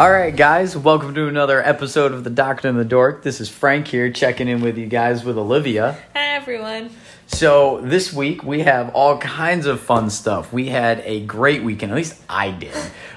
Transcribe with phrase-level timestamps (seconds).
[0.00, 3.22] All right, guys, welcome to another episode of The Doctor and the Dork.
[3.22, 5.98] This is Frank here, checking in with you guys with Olivia.
[6.14, 6.88] Hi everyone.
[7.26, 10.54] So, this week we have all kinds of fun stuff.
[10.54, 12.74] We had a great weekend, at least I did.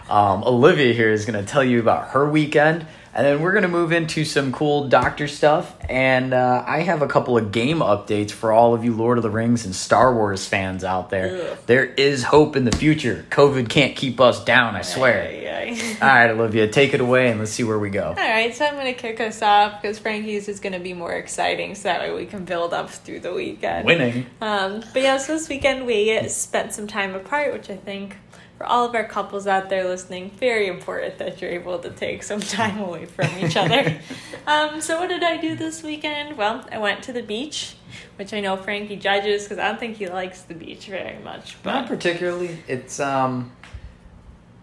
[0.09, 2.85] Um, Olivia here is going to tell you about her weekend,
[3.15, 5.75] and then we're going to move into some cool doctor stuff.
[5.87, 9.23] And uh, I have a couple of game updates for all of you Lord of
[9.23, 11.51] the Rings and Star Wars fans out there.
[11.51, 11.57] Ugh.
[11.67, 13.25] There is hope in the future.
[13.29, 15.21] COVID can't keep us down, I swear.
[15.21, 15.97] Ay, ay.
[16.01, 18.07] All right, Olivia, take it away and let's see where we go.
[18.07, 20.93] All right, so I'm going to kick us off because Frankie's is going to be
[20.93, 23.85] more exciting, so that way we can build up through the weekend.
[23.85, 24.25] Winning.
[24.41, 28.17] Um, but yeah, so this weekend we spent some time apart, which I think
[28.63, 32.23] for all of our couples out there listening, very important that you're able to take
[32.23, 33.99] some time away from each other.
[34.47, 36.37] um, so what did I do this weekend?
[36.37, 37.75] Well, I went to the beach,
[38.15, 41.57] which I know Frankie judges because I don't think he likes the beach very much.
[41.65, 42.57] Not particularly.
[42.69, 43.51] It's um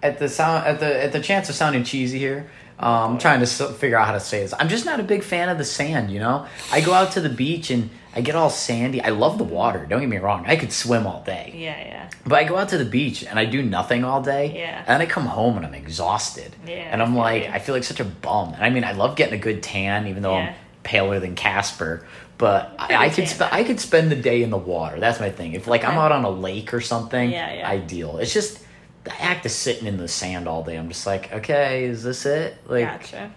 [0.02, 2.50] at the sound at the at the chance of sounding cheesy here.
[2.78, 4.54] Um, I'm trying to figure out how to say this.
[4.58, 6.10] I'm just not a big fan of the sand.
[6.10, 9.00] You know, I go out to the beach and I get all sandy.
[9.00, 9.86] I love the water.
[9.86, 10.44] Don't get me wrong.
[10.46, 11.52] I could swim all day.
[11.54, 12.10] yeah, yeah.
[12.24, 14.52] But I go out to the beach and I do nothing all day.
[14.56, 14.78] Yeah.
[14.80, 16.54] And then I come home and I'm exhausted.
[16.66, 17.50] Yeah, And I'm like, you.
[17.50, 18.52] I feel like such a bum.
[18.54, 20.48] And I mean, I love getting a good tan, even though Yeah.
[20.50, 22.04] I'm paler than Casper.
[22.36, 24.98] But I, I could I could spend the day in the water.
[24.98, 25.52] That's my thing.
[25.52, 27.68] If like I'm out on a lake or something, Yeah, yeah.
[27.68, 28.16] ideal.
[28.18, 28.64] It's just
[29.04, 30.76] the act of sitting in the sand all day.
[30.76, 32.56] I'm just like, okay, is this it?
[32.66, 33.30] Like, Gotcha.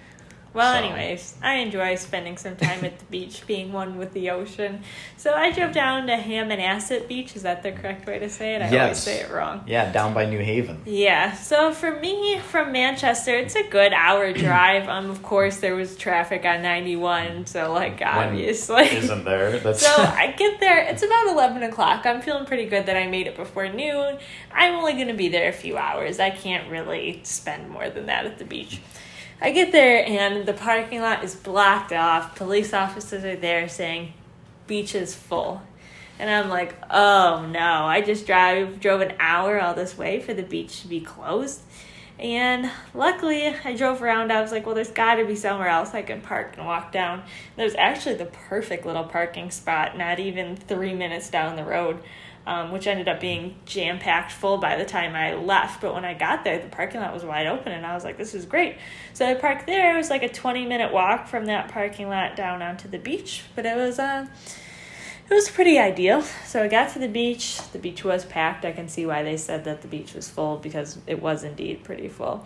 [0.54, 4.30] Well, So- anyways, I enjoy spending some time at the beach, being one with the
[4.30, 4.84] ocean.
[5.18, 7.36] So I drove down to Hammonasset Beach.
[7.36, 8.62] Is that the correct way to say it?
[8.62, 9.04] I always Yes.
[9.04, 9.64] say it wrong.
[9.66, 10.82] yeah, down by New Haven.
[10.86, 11.34] Yeah.
[11.34, 14.88] So for me, from Manchester, it's a good hour drive.
[14.88, 18.84] Um, of course, there was traffic on ninety one, so like obviously.
[18.96, 19.58] Isn't there?
[19.64, 20.80] That's So I get there.
[20.80, 22.06] It's about eleven o'clock.
[22.06, 24.18] I'm feeling pretty good that I made it before noon.
[24.54, 26.20] I'm only going to be there a few hours.
[26.20, 28.80] I can't really spend more than that at the beach.
[29.44, 32.34] I get there and the parking lot is blocked off.
[32.38, 34.14] Police officers are there saying
[34.68, 35.62] beach is full.
[36.18, 37.60] And I'm like, oh no!
[37.60, 41.60] I just drive drove an hour all this way for the beach to be closed.
[42.18, 44.32] And luckily, I drove around.
[44.32, 46.94] I was like, well, there's got to be somewhere else I can park and walk
[46.94, 47.24] down.
[47.58, 52.02] There's actually the perfect little parking spot, not even three minutes down the road,
[52.46, 55.82] um, which ended up being jam packed full by the time I left.
[55.82, 58.18] But when I got there, the parking lot was wide open, and I was like,
[58.18, 58.78] this is great.
[59.14, 59.96] So I parked there.
[59.96, 63.44] It was like a 20 minute walk from that parking lot down onto the beach,
[63.56, 64.28] but it was, uh,
[65.30, 66.22] it was pretty ideal.
[66.46, 67.60] So I got to the beach.
[67.72, 68.66] The beach was packed.
[68.66, 71.84] I can see why they said that the beach was full because it was indeed
[71.84, 72.46] pretty full.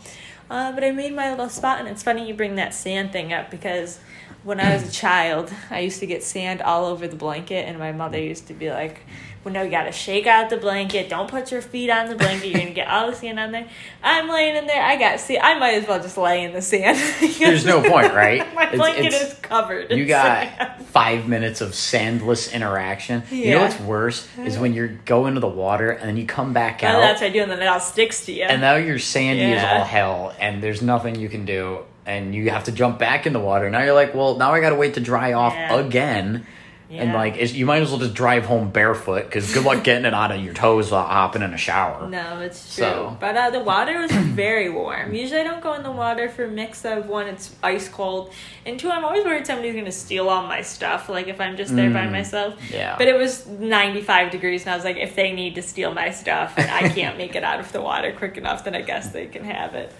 [0.49, 3.33] Uh, but I made my little spot, and it's funny you bring that sand thing
[3.33, 3.99] up because
[4.43, 7.77] when I was a child, I used to get sand all over the blanket, and
[7.77, 9.01] my mother used to be like,
[9.47, 11.07] well, no, you gotta shake out the blanket.
[11.09, 12.47] Don't put your feet on the blanket.
[12.49, 13.67] You're gonna get all the sand on there.
[14.03, 14.83] I'm laying in there.
[14.83, 15.39] I got see.
[15.39, 16.97] I might as well just lay in the sand.
[17.39, 18.53] There's no point, right?
[18.55, 19.91] my blanket it's- is covered.
[19.91, 20.85] You got sand.
[20.87, 23.23] five minutes of sandless interaction.
[23.31, 26.51] You know what's worse is when you go into the water and then you come
[26.51, 28.43] back Oh, out, that's what I do, and then it all sticks to you.
[28.43, 32.49] and now you're sandy as all hell, and there's nothing you can do, and you
[32.49, 33.69] have to jump back in the water.
[33.69, 35.75] Now you're like, well, now I got to wait to dry off Yeah.
[35.79, 36.45] again.
[36.89, 40.13] And like, you might as well just drive home barefoot because good luck getting it
[40.13, 42.07] out of your toes while hopping in a shower.
[42.09, 42.83] No, it's true.
[42.85, 45.13] So- But uh, the water was very warm.
[45.13, 48.33] Usually I don't go in the water for a mix of one, it's ice cold,
[48.65, 51.57] and two, I'm always worried somebody's going to steal all my stuff, like if I'm
[51.57, 52.55] just there by Mm, myself.
[52.71, 52.95] yeah.
[52.97, 56.11] But it was 95 degrees, and I was like, if they need to steal my
[56.11, 59.09] stuff and I can't make it out of the water quick enough, then I guess
[59.09, 59.91] they can have it.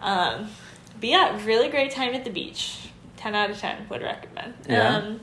[0.00, 0.48] Um,
[1.00, 2.76] but yeah, really great time at the beach.
[3.16, 4.54] 10 out of 10 would recommend.
[4.68, 4.96] Yeah.
[4.96, 5.20] Um,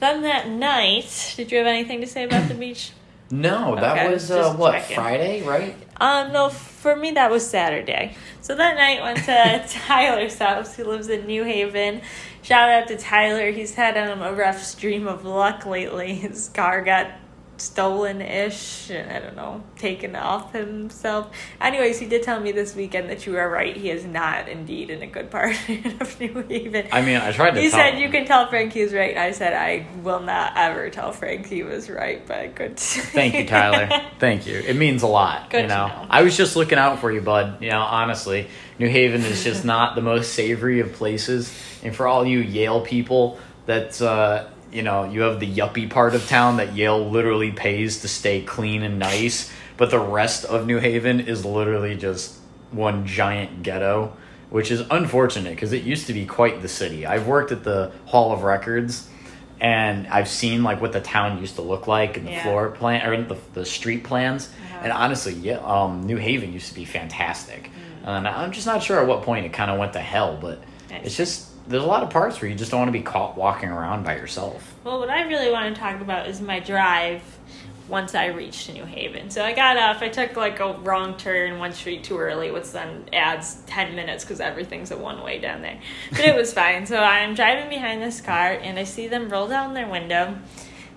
[0.00, 2.92] then that night, did you have anything to say about the beach?
[3.28, 4.94] No, that Okay, was uh, what checking.
[4.94, 5.74] Friday, right?
[6.00, 8.14] Um, no, for me that was Saturday.
[8.40, 10.76] So that night went to Tyler's house.
[10.76, 12.02] He lives in New Haven.
[12.42, 13.50] Shout out to Tyler.
[13.50, 16.14] He's had um, a rough stream of luck lately.
[16.26, 17.10] His car got
[17.58, 21.30] stolen ish and I don't know, taken off himself.
[21.60, 23.76] Anyways, he did tell me this weekend that you were right.
[23.76, 25.50] He is not indeed in a good part
[26.00, 26.88] of New Haven.
[26.92, 27.60] I mean, I tried to.
[27.60, 28.02] He said him.
[28.02, 29.10] you can tell Frank he was right.
[29.10, 32.78] And I said I will not ever tell Frank he was right, but good.
[32.78, 33.88] Thank you, Tyler.
[34.18, 34.56] Thank you.
[34.56, 35.50] It means a lot.
[35.50, 35.86] Good you to know?
[35.88, 36.06] know.
[36.10, 37.62] I was just looking out for you, bud.
[37.62, 38.48] You know, honestly,
[38.78, 41.52] New Haven is just not the most savory of places.
[41.82, 46.14] And for all you Yale people, that's uh, you know, you have the yuppie part
[46.14, 50.66] of town that Yale literally pays to stay clean and nice, but the rest of
[50.66, 52.36] New Haven is literally just
[52.72, 54.16] one giant ghetto,
[54.50, 57.06] which is unfortunate because it used to be quite the city.
[57.06, 59.08] I've worked at the Hall of Records
[59.60, 62.42] and I've seen like what the town used to look like and the Yeah.
[62.42, 64.48] floor plan or the, the street plans.
[64.48, 64.80] Uh-huh.
[64.82, 67.70] And honestly, yeah, um, New Haven used to be fantastic.
[68.04, 68.08] Mm.
[68.18, 70.62] And I'm just not sure at what point it kind of went to hell, but
[70.90, 73.36] it's just there's a lot of parts where you just don't want to be caught
[73.36, 74.74] walking around by yourself.
[74.84, 77.22] Well, what I really want to talk about is my drive
[77.88, 79.30] once I reached New Haven.
[79.30, 82.70] So I got off, I took like a wrong turn one street too early, which
[82.72, 85.78] then adds 10 minutes because everything's a one way down there.
[86.10, 86.86] But it was fine.
[86.86, 90.36] So I'm driving behind this car and I see them roll down their window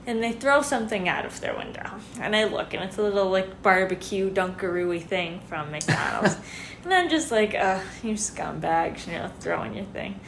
[0.08, 1.88] and they throw something out of their window.
[2.20, 6.38] And I look and it's a little like barbecue Dunkaroo thing from McDonald's.
[6.84, 10.20] and I'm just like, uh, you scumbags, you know, throwing your thing.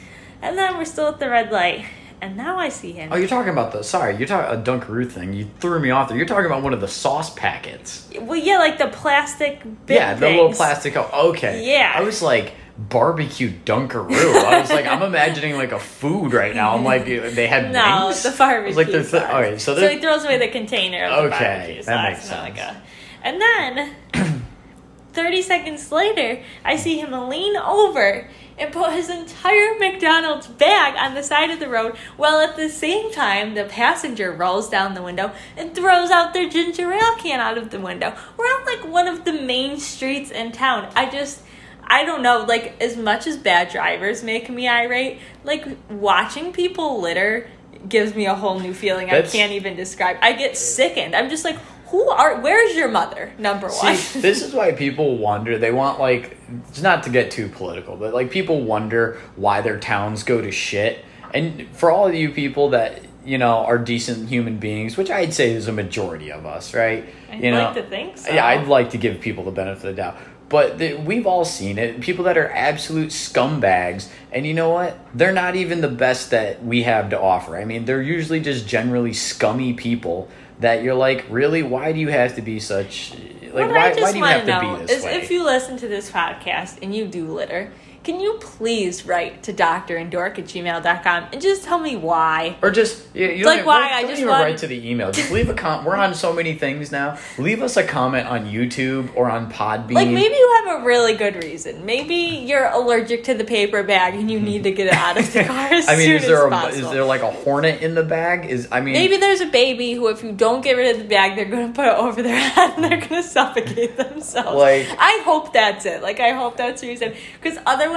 [0.42, 1.86] And then we're still at the red light.
[2.20, 3.12] And now I see him.
[3.12, 5.32] Oh, you're talking about the sorry, you're talking a Dunkaroo thing.
[5.32, 6.16] You threw me off there.
[6.16, 8.08] You're talking about one of the sauce packets.
[8.20, 10.96] Well, yeah, like the plastic bit yeah, the little plastic.
[10.96, 11.64] Oh, okay.
[11.68, 11.92] Yeah.
[11.92, 14.12] I was like barbecue Dunkaroo.
[14.44, 16.76] I was like, I'm imagining like a food right now.
[16.76, 18.22] I'm like, they had No, wings?
[18.22, 21.10] the barbecue was like, they're th- okay, so so he throws away the container of
[21.30, 22.40] the Okay, barbecue that makes sense.
[22.40, 22.82] Like a,
[23.24, 23.94] and then,
[25.12, 28.28] 30 seconds later, I see him lean over
[28.58, 32.68] and put his entire McDonald's bag on the side of the road, while at the
[32.68, 37.40] same time, the passenger rolls down the window and throws out their ginger ale can
[37.40, 38.14] out of the window.
[38.36, 40.90] We're on like one of the main streets in town.
[40.94, 41.42] I just.
[41.84, 47.02] I don't know, like as much as bad drivers make me irate, like watching people
[47.02, 47.50] litter
[47.88, 50.16] gives me a whole new feeling I can't even describe.
[50.22, 51.14] I get sickened.
[51.14, 51.58] I'm just like,
[51.92, 53.34] who are where's your mother?
[53.38, 53.96] Number one.
[53.96, 55.58] See, this is why people wonder.
[55.58, 59.78] They want like, it's not to get too political, but like people wonder why their
[59.78, 61.04] towns go to shit.
[61.34, 65.34] And for all of you people that you know are decent human beings, which I'd
[65.34, 67.04] say is a majority of us, right?
[67.30, 68.32] I'd you know, like to think so.
[68.32, 70.16] Yeah, I'd like to give people the benefit of the doubt.
[70.48, 72.00] But the, we've all seen it.
[72.00, 74.98] People that are absolute scumbags, and you know what?
[75.14, 77.56] They're not even the best that we have to offer.
[77.56, 80.28] I mean, they're usually just generally scummy people
[80.62, 81.62] that you're like, really?
[81.62, 83.14] Why do you have to be such?
[83.14, 85.14] Like, what why, I why do you have to to know be this is way?
[85.22, 87.70] if you listen to this podcast and you do litter,
[88.04, 92.56] can you please write to doctorandork at gmail.com and just tell me why?
[92.62, 93.90] or just you, you Like, don't, why?
[93.92, 95.10] I just even want- write to the email.
[95.12, 95.86] Just leave a comment.
[95.86, 97.18] We're on so many things now.
[97.38, 99.92] Leave us a comment on YouTube or on Podbean.
[99.92, 101.86] Like maybe you have a really good reason.
[101.86, 105.32] Maybe you're allergic to the paper bag and you need to get it out of
[105.32, 108.02] the car I mean, soon is there a, is there like a hornet in the
[108.02, 108.46] bag?
[108.50, 111.08] Is I mean, Maybe there's a baby who, if you don't get rid of the
[111.08, 114.56] bag, they're gonna put it over their head and they're gonna suffocate themselves.
[114.56, 116.02] Like- I hope that's it.
[116.02, 117.14] Like, I hope that's the reason.
[117.40, 117.91] Because otherwise,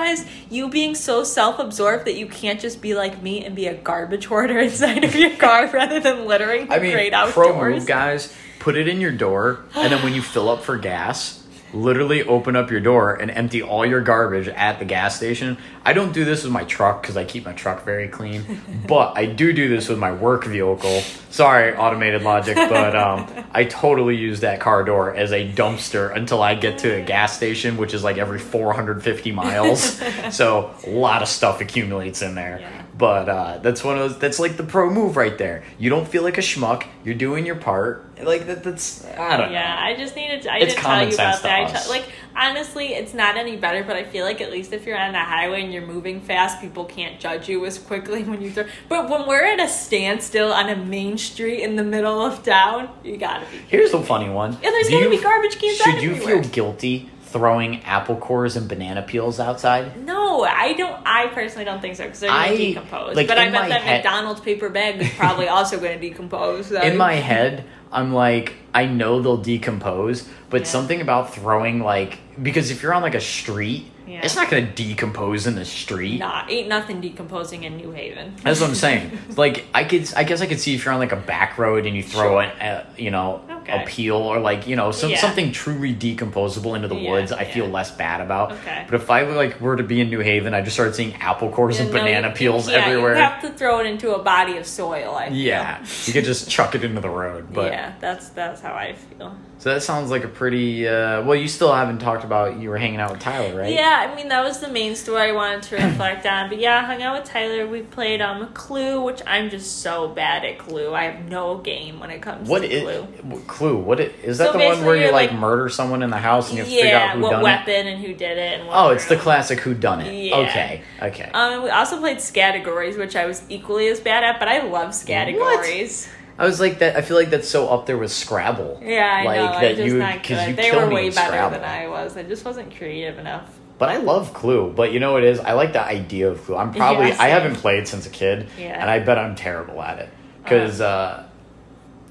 [0.50, 4.26] you being so self-absorbed that you can't just be like me and be a garbage
[4.26, 8.34] hoarder inside of your car rather than littering the I mean, great pro move, guys.
[8.60, 11.45] Put it in your door, and then when you fill up for gas,
[11.76, 15.58] literally open up your door and empty all your garbage at the gas station.
[15.84, 19.18] I don't do this with my truck because I keep my truck very clean, but
[19.18, 21.02] I do do this with my work vehicle.
[21.30, 26.42] Sorry, automated logic, but um, I totally use that car door as a dumpster until
[26.42, 30.02] I get to a gas station, which is like every 450 miles.
[30.36, 32.60] so a lot of stuff accumulates in there.
[32.62, 32.85] Yeah.
[32.98, 34.20] But uh, that's one of those.
[34.20, 35.64] That's like the pro move right there.
[35.78, 36.86] You don't feel like a schmuck.
[37.04, 38.06] You're doing your part.
[38.24, 38.64] Like that.
[38.64, 39.52] That's I don't Yeah, know.
[39.52, 40.54] Yeah, I just needed to.
[40.54, 41.60] I It's didn't tell you sense about that.
[41.60, 41.90] I to tell- us.
[41.90, 42.06] like
[42.36, 45.20] honestly, it's not any better, but I feel like at least if you're on the
[45.20, 48.64] highway and you're moving fast, people can't judge you as quickly when you throw.
[48.88, 52.90] But when we're at a standstill on a main street in the middle of town,
[53.04, 53.58] you gotta be.
[53.68, 54.54] Here's a funny one.
[54.64, 56.44] Yeah, there's Do gonna you- be garbage cans Should you everywhere.
[56.44, 59.98] feel guilty throwing apple cores and banana peels outside?
[60.06, 61.02] No, I don't.
[61.06, 63.16] I personally don't think so because they're gonna decompose.
[63.16, 66.68] like, but I bet that head- McDonald's paper bag is probably also gonna decompose.
[66.68, 70.68] so- In my head, I'm like, I know they'll decompose, but Yeah.
[70.68, 74.20] something about throwing like because if you're on like a street, Yeah.
[74.24, 76.20] it's not gonna decompose in the street.
[76.20, 78.36] Nah, ain't nothing decomposing in New Haven.
[78.44, 79.18] That's what I'm saying.
[79.38, 81.86] like I could, I guess I could see if you're on like a back road
[81.86, 82.42] and you throw Sure.
[82.42, 83.84] an, a, uh, you know, Okay.
[83.84, 85.18] a peel or like you know some Yeah.
[85.20, 87.32] something truly decomposable into the Yeah, woods.
[87.32, 87.54] I yeah.
[87.54, 88.52] feel less bad about.
[88.54, 88.86] Okay.
[88.90, 91.50] But if I like were to be in New Haven, I just started seeing apple
[91.50, 93.16] cores and banana you- peels yeah, everywhere.
[93.16, 95.16] You have to throw it into a body of soil.
[95.16, 95.38] I feel.
[95.38, 97.48] yeah, you could just chuck it into the road.
[97.54, 99.36] But yeah, that's that's how I feel.
[99.58, 100.88] so that sounds like a pretty.
[100.88, 103.74] Uh, well, you still haven't talked about you were hanging out with Tyler, right?
[103.74, 106.50] Yeah, I mean that was the main story I wanted to reflect on.
[106.50, 107.66] But yeah, I hung out with Tyler.
[107.68, 110.94] We played um Clue, which I'm just so bad at Clue.
[110.94, 113.08] I have no game when it comes What to is Clue.
[113.56, 113.78] Clue?
[113.78, 116.18] What i- is that So the one where you like, like- murder someone in the
[116.18, 117.44] house and you have to figure out who what done it?
[117.44, 118.60] weapon and who did it.
[118.60, 120.14] And what Oh, it's the classic who done it.
[120.14, 120.36] Yeah.
[120.38, 121.30] Okay, okay.
[121.34, 124.90] Um, we also played Scattergories, which I was equally as bad at, but I love
[124.90, 126.08] Scattergories.
[126.38, 126.98] I was like that.
[126.98, 128.82] I feel like that's so up there with Scrabble.
[128.84, 129.46] Yeah, I like know.
[129.62, 130.48] that I'm just you not good.
[130.50, 131.52] you They were way better Scrabble.
[131.60, 132.18] than I was.
[132.18, 133.44] I just wasn't creative enough.
[133.78, 134.72] But I love Clue.
[134.76, 135.40] But you know what it is?
[135.40, 136.58] I like the idea of Clue.
[136.58, 138.78] I'm probably Yeah, I haven't played since a kid, Yeah.
[138.82, 140.10] and I bet I'm terrible at it.
[140.44, 141.24] Because uh,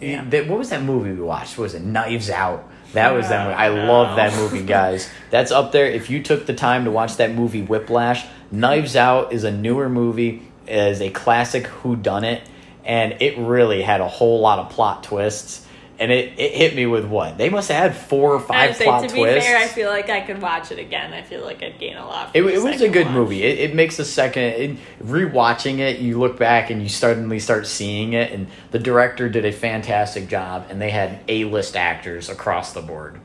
[0.05, 0.25] Yeah.
[0.31, 1.57] that- what was that movie we watched?
[1.59, 2.65] What was it Knives Out?
[2.93, 3.57] That was that movie.
[3.57, 5.09] I Oh, love that movie, guys.
[5.31, 5.87] That's up there.
[5.87, 9.89] If you took the time to watch that movie, Whiplash, Knives Out is a newer
[9.89, 12.43] movie, is a classic Who Done It,
[12.85, 15.67] and it really had a whole lot of plot twists.
[15.99, 18.85] And it, it hit me with what they must have had four or five say,
[18.85, 21.13] plot to be fair, I feel like I could watch it again.
[21.13, 22.31] I feel like I'd gain a lot.
[22.35, 23.15] It, from it was a good watch.
[23.15, 23.43] movie.
[23.45, 26.01] It, it makes a second it, rewatching it.
[26.01, 30.29] You look back and you suddenly start seeing it, and the director did a fantastic
[30.29, 33.21] job, and they had A list actors across the board.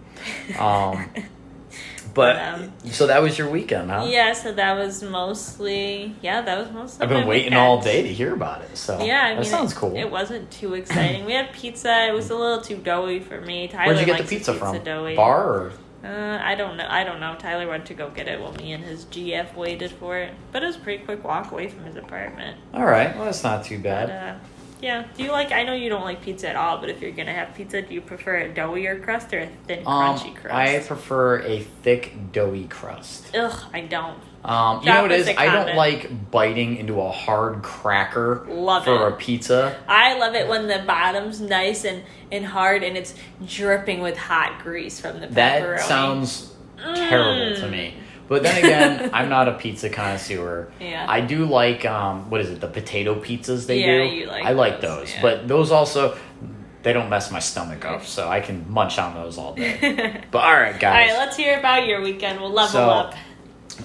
[0.59, 1.09] Um,
[2.13, 4.06] but Um, so that was your weekend, huh?
[4.08, 7.04] Yeah, so that was mostly yeah, that was mostly.
[7.04, 8.78] I've been waiting all day to hear about it.
[8.78, 9.96] So Yeah, I that mean, sounds it, cool.
[9.96, 11.25] It wasn't too exciting.
[11.25, 12.08] we had pizza.
[12.08, 13.68] It was a little too doughy for me.
[13.68, 14.78] Tyler Where'd you get the his pizza from?
[14.84, 15.16] Doughy.
[15.16, 15.72] Bar or
[16.04, 16.88] Uh, I don't know.
[16.89, 17.36] I don't know.
[17.38, 20.34] Tyler went to go get it while me and his GF waited for it.
[20.54, 22.58] But it was a pretty quick walk away from his apartment.
[22.74, 23.13] all right?
[23.16, 24.10] Well, that's not too But bad.
[24.10, 24.39] uh,
[24.81, 25.51] yeah, do you like?
[25.51, 27.93] I know you don't like pizza at all, but if you're gonna have pizza, do
[27.93, 30.55] you prefer a doughier crust or a thin, Um, crunchy crust?
[30.55, 33.36] I prefer a thick, doughy crust.
[33.36, 34.17] Ugh, I don't.
[34.43, 35.29] Um, you know what it is?
[35.38, 39.13] I don't like biting into a hard cracker Love for it.
[39.13, 39.75] a pizza.
[39.88, 43.13] I love it when the bottom's nice and, and hard and it's
[43.45, 45.33] dripping with hot grease from the pepperoni.
[45.36, 47.71] That sounds terrible to Mm.
[47.71, 47.93] me.
[48.29, 50.71] But then again, I'm not a pizza connoisseur.
[50.79, 51.05] Yeah.
[51.09, 52.62] I do like um, what is it?
[52.62, 54.15] The potato pizzas they Yeah, do.
[54.15, 55.21] you like I like those, those, yeah.
[55.21, 56.17] but those also
[56.83, 60.21] they don't mess my stomach up, so I can munch on those all day.
[60.31, 61.12] but all right, guys.
[61.12, 62.39] All right, let's hear about your weekend.
[62.39, 63.15] We'll level So- up.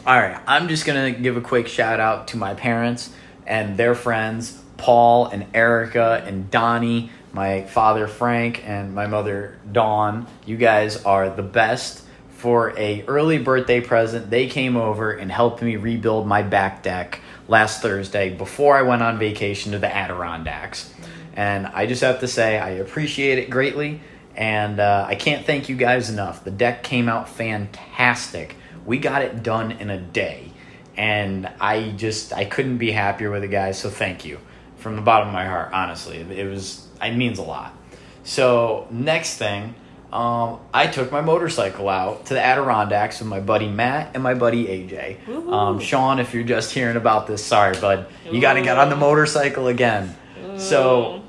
[0.07, 3.11] All right, I'm just gonna give a quick shout out to my parents
[3.47, 10.27] and their friends, Paul and Erica and Donnie, my father Frank and my mother Dawn.
[10.47, 12.03] You guys are the best.
[12.45, 17.21] For a early birthday present, they came over and helped me rebuild my back deck
[17.49, 20.93] last Thursday before I went on vacation to the Adirondacks.
[21.33, 24.03] And I just have to say, I appreciate it greatly,
[24.37, 26.45] and uh, I can't thank you guys enough.
[26.45, 28.57] The deck came out fantastic.
[28.85, 30.53] We got it done in a day,
[30.99, 33.79] and I just I couldn't be happier with the guys.
[33.79, 34.39] So thank you
[34.77, 35.71] from the bottom of my heart.
[35.73, 37.75] Honestly, it was it means a lot.
[38.23, 39.77] So next thing,
[40.15, 44.35] um, I took my motorcycle out to the Adirondacks with my buddy Matt and my
[44.35, 45.29] buddy AJ.
[45.29, 48.91] Um, Sean, if you're just hearing about this, sorry, bud, you got to get on
[48.91, 50.17] the motorcycle again.
[50.57, 51.25] So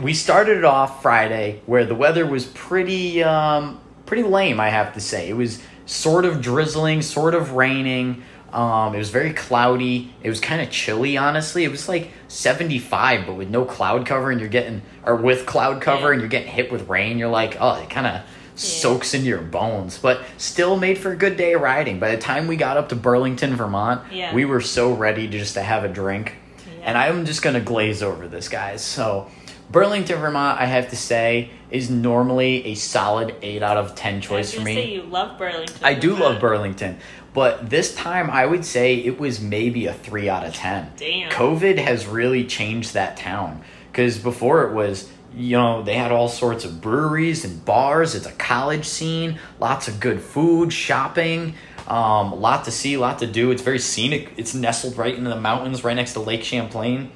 [0.00, 4.94] we started it off Friday where the weather was pretty um, pretty lame, I have
[4.94, 5.28] to say.
[5.28, 8.22] It was sort of drizzling, sort of raining.
[8.52, 10.12] Um, it was very cloudy.
[10.22, 11.64] It was kind of chilly, honestly.
[11.64, 15.80] It was like 75, but with no cloud cover, and you're getting, or with cloud
[15.80, 16.12] cover, Yeah.
[16.12, 17.18] and you're getting hit with rain.
[17.18, 18.22] You're like, oh, it kind of
[18.56, 21.98] soaks into your bones, but still made for a good day of riding.
[21.98, 24.34] By the time we got up to Burlington, Vermont, Yeah.
[24.34, 26.34] we were so ready to just to have a drink.
[26.66, 26.72] Yeah.
[26.88, 28.82] And I'm just gonna glaze over this, guys.
[28.84, 29.28] So,
[29.70, 34.52] Burlington, Vermont, I have to say, is normally a solid eight out of ten choice
[34.52, 34.94] for me.
[34.96, 35.76] you love Burlington.
[35.82, 36.32] I do Vermont.
[36.32, 36.98] love Burlington,
[37.32, 40.90] but this time I would say it was maybe a three out of ten.
[40.96, 41.30] Damn.
[41.30, 46.28] COVID has really changed that town because before it was, you know, they had all
[46.28, 48.14] sorts of breweries and bars.
[48.14, 51.54] It's a college scene, lots of good food, shopping,
[51.86, 53.50] um, a lot to see, a lot to do.
[53.50, 54.32] It's very scenic.
[54.36, 57.10] It's nestled right into the mountains, right next to Lake Champlain.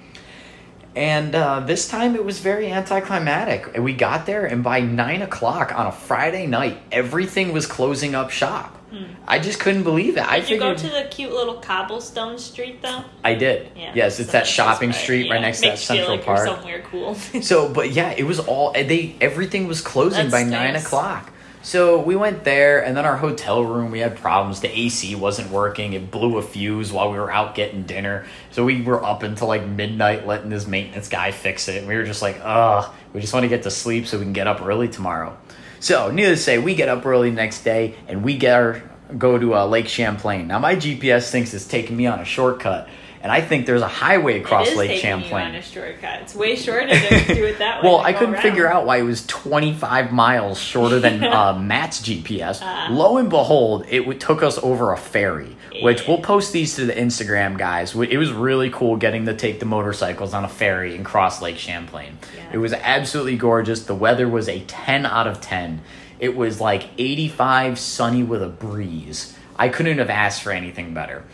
[0.97, 3.77] And uh, this time it was very anticlimactic.
[3.77, 8.31] We got there, and by nine o'clock on a Friday night, everything was closing up
[8.31, 8.79] shop.
[9.27, 10.23] I just couldn't believe it.
[10.23, 10.47] I Hmm.
[10.47, 13.05] Did you go to the cute little cobblestone street though?
[13.25, 13.71] I did.
[13.77, 13.93] Yeah.
[13.95, 14.99] Yes, it's So that shopping right.
[14.99, 16.47] street right Yeah, next to that makes Central like Park.
[16.47, 17.15] Somewhere cool.
[17.43, 19.17] So, but yeah, it was all they.
[19.21, 21.31] Everything was closing That by nine o'clock.
[21.63, 23.91] So we went there, and then our hotel room.
[23.91, 24.61] We had problems.
[24.61, 25.95] The AC wasn't working.
[25.95, 28.27] It blew a fuse while we were out getting dinner.
[28.51, 31.79] So we were up until like midnight, letting this maintenance guy fix it.
[31.79, 34.25] And we were just like, ugh, we just want to get to sleep so we
[34.25, 35.39] can get up early tomorrow.
[35.85, 38.83] So, needless to say, we get up early next day, and we get our
[39.19, 40.47] go to uh, Lake Champlain.
[40.47, 42.89] Now, my GPS thinks it's taking me on a shortcut,
[43.25, 45.31] and I think there's a highway across it is Lake Champlain.
[45.31, 46.21] you on a shortcut.
[46.23, 47.89] It's way shorter than to do it that way.
[47.89, 48.43] Well, I couldn't around.
[48.43, 52.61] figure out why it was 25 miles shorter than uh, Matt's GPS.
[52.63, 52.89] Ah.
[52.93, 56.85] Lo and behold, it w- took us over a ferry, which we'll post these to
[56.85, 57.95] the Instagram guys.
[57.97, 61.57] It was really cool getting to take the motorcycles on a ferry and cross Lake
[61.59, 62.19] Champlain.
[62.37, 62.51] Yeah.
[62.53, 63.85] It was absolutely gorgeous.
[63.85, 65.81] The weather was a 10 out of 10.
[66.21, 69.37] It was like 85, sunny with a breeze.
[69.57, 71.25] I couldn't have asked for anything better.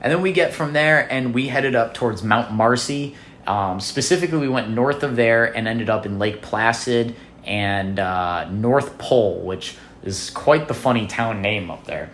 [0.00, 3.16] And then we get from there and we headed up towards Mount Marcy.
[3.46, 8.48] Um, specifically, we went north of there and ended up in Lake Placid and uh,
[8.50, 12.10] North Pole, which is quite the funny town name up there,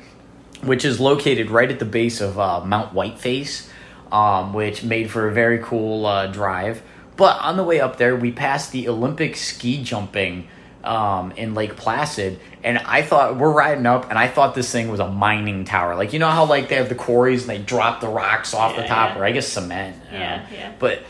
[0.63, 3.69] which is located right at the base of uh, Mount Whiteface,
[4.13, 6.83] um, which made for a very cool uh, drive.
[7.17, 10.49] But on the way up there, we passed the Olympic ski jumping
[10.85, 14.89] um, in Lake Placid, and I thought we're riding up, and I thought this thing
[14.89, 15.97] was a mining tower.
[15.97, 18.77] Like you know how like they have the quarries and they drop the rocks off
[18.77, 19.21] the top, yeah.
[19.21, 19.97] or I guess cement.
[20.13, 20.47] Yeah, know.
[20.53, 20.73] yeah.
[20.79, 21.03] But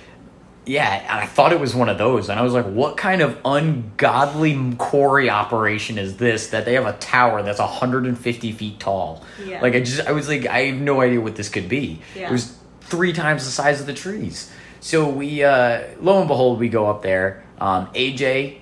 [0.67, 3.21] yeah, and I thought it was one of those, and I was like, what kind
[3.21, 9.25] of ungodly quarry operation is this that they have a tower that's 150 feet tall?
[9.45, 9.61] Yeah.
[9.61, 12.01] Like I just, I was like, I have no idea what this could be.
[12.15, 12.29] Yeah.
[12.29, 14.51] It was three times the size of the trees.
[14.81, 17.45] So we, uh, lo and behold, we go up there.
[17.59, 18.59] Um, AJ,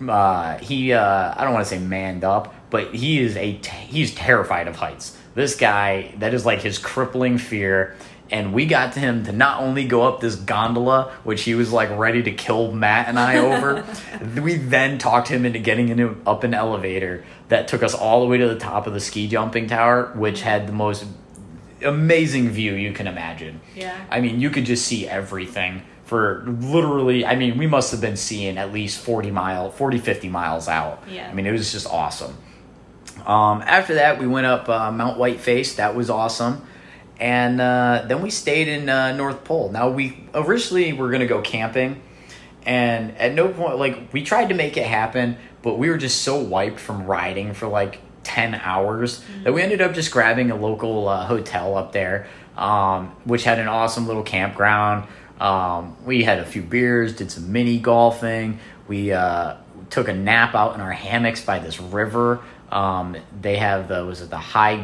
[0.00, 3.70] uh, he, uh, I don't want to say manned up, but he is a, t-
[3.70, 5.16] he's terrified of heights.
[5.34, 7.96] This guy, that is like his crippling fear.
[8.30, 11.72] And we got to him to not only go up this gondola, which he was
[11.72, 13.84] like ready to kill Matt and I over,
[14.40, 18.26] we then talked him into getting into up an elevator that took us all the
[18.26, 21.04] way to the top of the ski jumping tower, which had the most
[21.82, 23.60] amazing view you can imagine.
[23.76, 24.04] Yeah.
[24.10, 25.82] I mean, you could just see everything
[26.14, 30.28] for literally, I mean, we must have been seeing at least 40 mile, 40, 50
[30.28, 31.02] miles out.
[31.08, 31.28] Yeah.
[31.28, 32.36] I mean, it was just awesome.
[33.26, 35.74] Um, after that, we went up uh, Mount Whiteface.
[35.74, 36.64] That was awesome.
[37.18, 39.72] And uh, then we stayed in uh, North Pole.
[39.72, 42.00] Now, we originally were going to go camping.
[42.64, 46.22] And at no point, like, we tried to make it happen, but we were just
[46.22, 50.56] so wiped from riding for like 10 hours that we ended up just grabbing a
[50.56, 55.08] local uh, hotel up there, um, which had an awesome little campground.
[55.40, 58.60] Um, we had a few beers, did some mini golfing.
[58.86, 59.56] We uh,
[59.90, 62.40] took a nap out in our hammocks by this river.
[62.70, 64.76] Um, they have the was it the High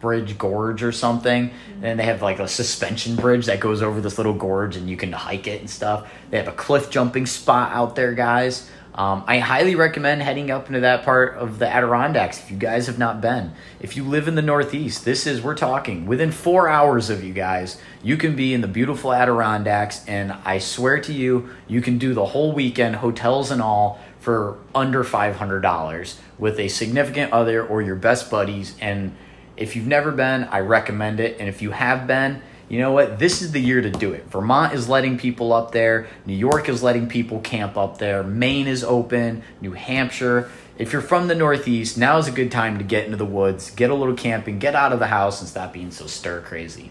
[0.00, 1.50] Bridge Gorge or something,
[1.82, 4.96] and they have like a suspension bridge that goes over this little gorge, and you
[4.96, 6.10] can hike it and stuff.
[6.30, 8.70] They have a cliff jumping spot out there, guys.
[8.94, 12.86] Um, I highly recommend heading up into that part of the Adirondacks if you guys
[12.86, 13.52] have not been.
[13.80, 17.32] If you live in the Northeast, this is, we're talking, within four hours of you
[17.32, 21.98] guys, you can be in the beautiful Adirondacks, and I swear to you, you can
[21.98, 27.82] do the whole weekend, hotels and all, for under $500 with a significant other or
[27.82, 28.76] your best buddies.
[28.80, 29.16] And
[29.56, 31.38] if you've never been, I recommend it.
[31.40, 32.42] And if you have been,
[32.74, 33.20] you know what?
[33.20, 34.24] This is the year to do it.
[34.30, 36.08] Vermont is letting people up there.
[36.26, 38.24] New York is letting people camp up there.
[38.24, 39.42] Maine is open.
[39.60, 40.50] New Hampshire.
[40.76, 43.70] If you're from the Northeast, now is a good time to get into the woods,
[43.70, 46.90] get a little camping, get out of the house, and stop being so stir crazy.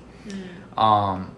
[0.78, 1.36] Um,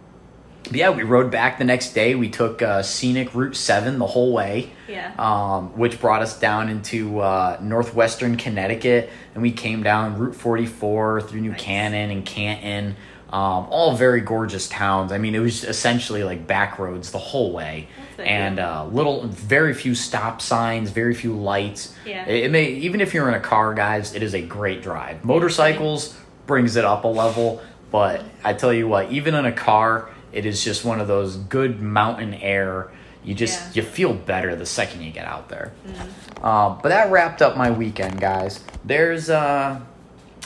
[0.63, 2.15] but yeah, we rode back the next day.
[2.15, 5.11] We took uh, scenic Route 7 the whole way Yeah.
[5.17, 11.21] um, which brought us down into uh, northwestern Connecticut, and we came down Route 44
[11.21, 11.61] through New Nice.
[11.61, 12.95] Canaan and Canton.
[13.35, 15.11] Um, all very gorgeous towns.
[15.11, 19.73] I mean, it was essentially like back roads the whole way, and uh, little, very
[19.73, 21.93] few stop signs, very few lights.
[22.05, 22.25] Yeah.
[22.25, 25.25] It, it may even if you're in a car, guys, it is a great drive.
[25.25, 26.17] Motorcycles
[26.47, 30.45] brings it up a level, but I tell you what, even in a car, it
[30.45, 32.89] is just one of those good mountain air.
[33.21, 33.81] You just Yeah.
[33.83, 35.73] you feel better the second you get out there.
[36.41, 38.63] Um, but that wrapped up my weekend, guys.
[38.85, 39.81] There's uh,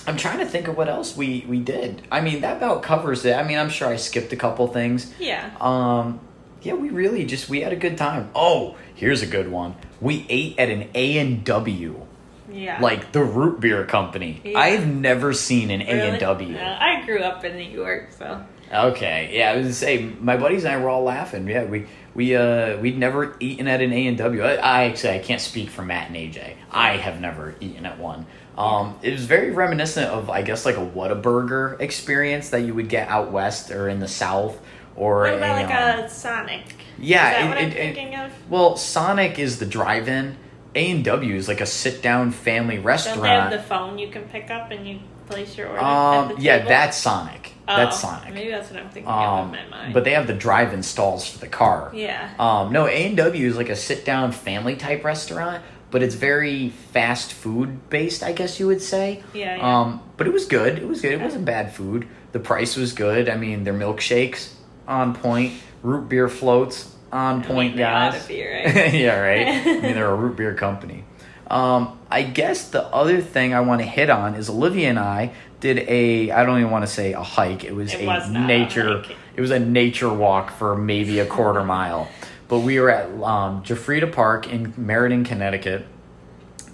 [0.08, 2.02] I'm trying to think of what else we we did.
[2.12, 3.36] I mean, that about covers it.
[3.36, 5.14] I mean, I'm sure I skipped a couple things.
[5.20, 5.52] yeah.
[5.62, 6.20] Um,
[6.62, 8.30] yeah, we really just we had a good time.
[8.36, 9.76] Oh, here's a good one.
[10.02, 12.06] We ate at an A and W,
[12.52, 12.80] Yeah.
[12.82, 14.42] like the root beer company.
[14.44, 14.60] Yeah.
[14.60, 16.10] I've never seen an A Really?
[16.10, 16.58] and W.
[16.58, 18.44] Uh, I grew up in New York, so.
[18.72, 21.48] Okay, yeah, I was to say my buddies and I were all laughing.
[21.48, 24.44] Yeah, we we uh we'd never eaten at an A and W.
[24.44, 26.56] I, I actually I can't speak for Matt and AJ.
[26.72, 28.26] I have never eaten at one.
[28.60, 32.90] Um, it was very reminiscent of I guess like a Whataburger experience that you would
[32.90, 34.60] get out west or in the south
[34.96, 36.76] or What about a, like um, a Sonic?
[36.98, 38.32] yeah, Is that it- what it- I'm it- thinking of?
[38.50, 40.36] well, Sonic is the drive-in.
[40.76, 43.18] A and W is like a sit-down family restaurant.
[43.22, 46.36] Don't they have the phone you can pick up and you place your order um,
[46.40, 46.70] yeah, table?
[46.70, 47.54] that's Sonic.
[47.68, 48.34] Oh, that's Sonic.
[48.34, 49.94] Maybe that's what I'm thinking Um, of in my mind.
[49.94, 51.92] but they have the drive-in stalls for the car.
[51.94, 52.30] yeah.
[52.38, 56.70] Um, no, A and W is like a sit-down family type restaurant, but it's very
[56.70, 59.24] fast food based, I guess you would say.
[59.34, 59.80] Yeah, yeah.
[59.82, 60.78] Um, but it was good.
[60.80, 61.14] It was good.
[61.14, 62.08] It wasn't bad food.
[62.32, 63.28] The price was good.
[63.30, 64.54] I mean, their milkshakes
[64.88, 65.54] on point.
[65.82, 68.28] Root beer floats on I point, mean, guys.
[68.28, 68.94] be, right?
[68.94, 69.48] yeah, right.
[69.48, 71.06] I mean, they're a root beer company.
[71.48, 75.32] Um, I guess the other thing I want to hit on is Olivia and I
[75.60, 76.30] did a.
[76.32, 77.64] I don't even want to say a hike.
[77.64, 79.00] It was It a was a nature.
[79.02, 79.16] hike.
[79.36, 82.08] It was a nature walk for maybe a quarter mile.
[82.50, 85.86] But we were at um, Giuffrida Park in Meriden, Connecticut,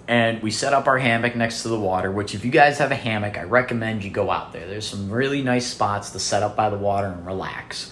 [0.07, 2.09] and we set up our hammock next to the water.
[2.11, 4.67] Which, if you guys have a hammock, I recommend you go out there.
[4.67, 7.91] There's some really nice spots to set up by the water and relax.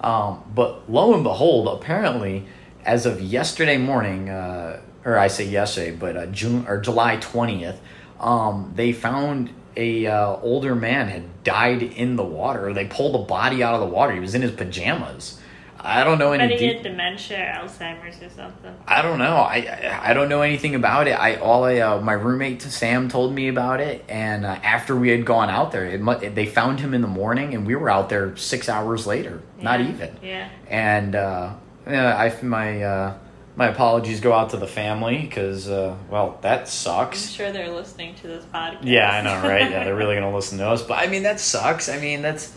[0.00, 2.46] Um, but lo and behold, apparently,
[2.84, 7.80] as of yesterday morning, uh, or I say yesterday, but uh, June or July twentieth,
[8.18, 12.72] um, they found a uh, older man had died in the water.
[12.72, 14.14] They pulled a body out of the water.
[14.14, 15.39] He was in his pajamas.
[15.82, 16.44] I don't know any.
[16.44, 18.74] But he de- had dementia, Alzheimer's, or something.
[18.86, 19.36] I don't know.
[19.36, 21.12] I, I don't know anything about it.
[21.12, 25.08] I all I uh, my roommate Sam told me about it, and uh, after we
[25.08, 28.08] had gone out there, it, they found him in the morning, and we were out
[28.08, 29.42] there six hours later.
[29.60, 30.16] Not even.
[30.22, 30.48] Yeah.
[30.68, 31.54] And uh,
[31.86, 33.18] yeah, I my uh,
[33.56, 37.70] my apologies go out to the family because uh, well that sucks I'm sure they're
[37.70, 38.80] listening to this podcast.
[38.84, 39.70] Yeah, I know, right?
[39.70, 40.82] Yeah, they're really gonna listen to us.
[40.82, 41.88] But I mean, that sucks.
[41.88, 42.56] I mean, that's.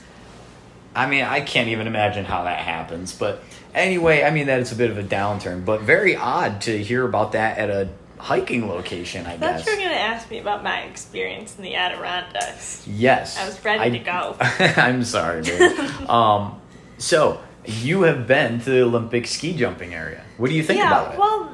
[0.95, 3.13] I mean, I can't even imagine how that happens.
[3.13, 6.83] But anyway, I mean that it's a bit of a downturn, but very odd to
[6.83, 9.25] hear about that at a hiking location.
[9.25, 9.65] I I guess.
[9.65, 12.87] you were going to ask me about my experience in the Adirondacks.
[12.87, 14.37] Yes, I was ready to go.
[14.39, 15.79] I'm sorry, babe.
[16.09, 16.61] um,
[16.97, 20.23] so you have been to the Olympic ski jumping area.
[20.37, 21.19] What do you think yeah, about it?
[21.19, 21.53] well,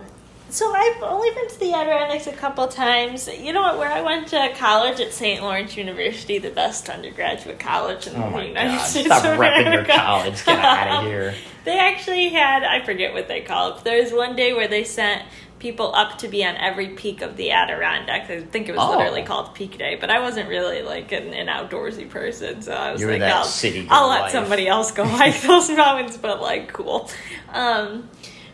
[0.50, 3.28] so I've only been to the Adirondacks a couple times.
[3.28, 3.78] You know what?
[3.78, 5.42] Where I went to college at St.
[5.42, 8.86] Lawrence University, the best undergraduate college in oh the my United god!
[8.86, 10.46] States Stop of repping your college.
[10.46, 11.34] Get out of here.
[11.66, 13.84] They actually had, I forget what they call it.
[13.84, 15.24] There was one day where they sent
[15.60, 18.30] people up to be on every peak of the Adirondacks.
[18.30, 18.98] I think it was Oh.
[18.98, 22.94] literally called Peak Day, but I wasn't really like an, an outdoorsy person, so I
[22.94, 23.46] was You were like, I'll,
[23.90, 27.10] I'll let somebody else go hike those mountains, but like, cool.
[27.52, 28.10] Um,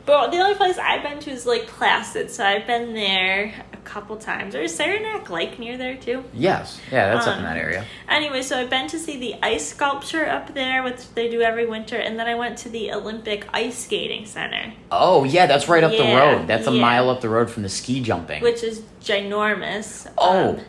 [0.06, 3.78] but the only place I've been to is Lake Placid, so I've been there a
[3.78, 4.54] couple times.
[4.54, 6.24] There's Saranac Lake near there too.
[6.34, 7.86] Yes, yeah, that's up in Um, that area.
[8.08, 11.66] Anyway, so I've been to see the ice sculpture up there, which they do every
[11.66, 15.84] winter, and then I went to the Olympic Ice Skating Center, Oh yeah, that's right
[15.84, 16.48] up the road.
[16.48, 16.82] That's a yeah.
[16.82, 18.42] mile up the road from the ski jumping.
[18.44, 20.08] which is ginormous.
[20.18, 20.60] Oh, Um,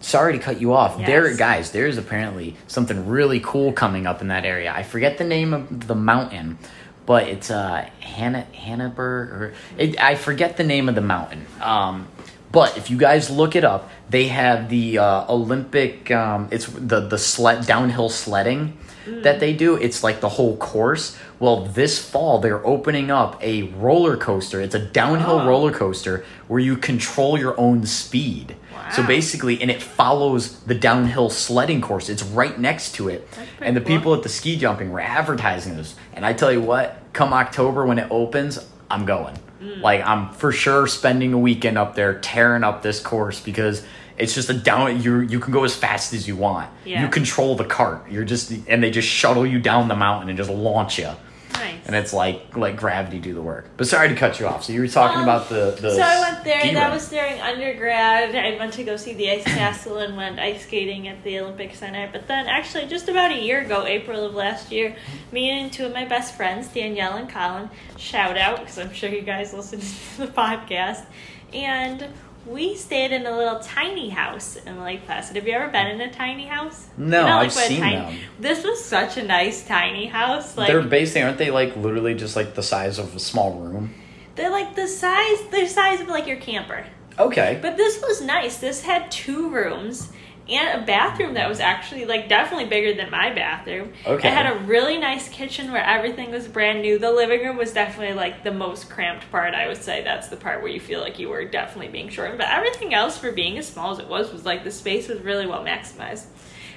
[0.00, 0.96] sorry to cut you off.
[0.98, 1.06] Yes.
[1.06, 4.72] There, guys, there's apparently something really cool coming up in that area.
[4.74, 6.58] I forget the name of the mountain,
[7.06, 11.46] but it's uh Hanna Hannaberg or it, I forget the name of the mountain.
[11.60, 12.08] Um,
[12.50, 16.10] but if you guys look it up, they have the uh, Olympic.
[16.10, 19.76] Um, it's the the sled downhill sledding that they do.
[19.76, 21.16] It's like the whole course.
[21.38, 24.60] Well, this fall they're opening up a roller coaster.
[24.60, 25.46] It's a downhill Oh.
[25.46, 28.56] roller coaster where you control your own speed.
[28.92, 32.10] So basically, and it follows the downhill sledding course.
[32.10, 33.26] It's right next to it.
[33.60, 33.96] And the cool.
[33.96, 35.94] people at the ski jumping were advertising this.
[36.12, 38.58] And I tell you what, come October when it opens,
[38.90, 39.38] I'm going.
[39.62, 39.80] Mm.
[39.80, 43.82] Like I'm for sure spending a weekend up there tearing up this course because
[44.18, 46.70] it's just a down you you can go as fast as you want.
[46.84, 47.02] Yeah.
[47.02, 48.10] You control the cart.
[48.10, 51.10] You're just and they just shuttle you down the mountain and just launch you.
[51.54, 51.78] nice.
[51.86, 53.66] And it's like like gravity do the work.
[53.76, 54.64] But sorry to cut you off.
[54.64, 56.60] So you were talking Um, about the the so I went there.
[56.60, 58.34] ski That was during undergrad.
[58.34, 61.74] I went to go see the ice castle and went ice skating at the Olympic
[61.74, 62.08] Center.
[62.12, 64.94] But then, actually, just about a year ago, April of last year,
[65.32, 69.10] me and two of my best friends, Danielle and Colin, shout out because I'm sure
[69.10, 71.04] you guys listen to the podcast,
[71.52, 72.06] and
[72.46, 75.36] we stayed in a little tiny house in Lake Placid.
[75.36, 76.88] Have you ever been in a tiny house?
[76.96, 78.16] No, You know, I've seen tiny- them.
[78.40, 80.56] This was such a nice tiny house.
[80.56, 83.94] Like they're basically aren't they like literally just like the size of a small room?
[84.34, 86.86] they're like the size, the size of like your camper.
[87.18, 87.58] Okay.
[87.60, 88.58] But this was nice.
[88.58, 90.10] This had two rooms
[90.48, 93.92] and a bathroom that was actually like definitely bigger than my bathroom.
[94.06, 94.28] Okay.
[94.28, 96.98] It had a really nice kitchen where everything was brand new.
[96.98, 99.54] The living room was definitely like the most cramped part.
[99.54, 102.38] I would say that's the part where you feel like you were definitely being shortened.
[102.38, 105.20] But everything else, for being as small as it was, was like the space was
[105.20, 106.26] really well maximized.